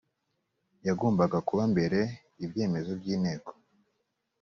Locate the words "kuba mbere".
1.47-1.99